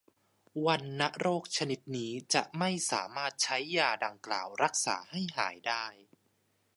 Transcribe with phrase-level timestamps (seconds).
[0.65, 5.85] วัณโรคชนิดนี้จะไม่สามารถใช้ยาดังกล่าวรักษาให้หายได้